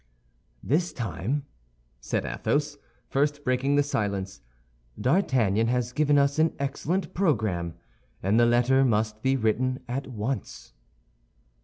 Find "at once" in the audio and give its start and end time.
9.87-10.73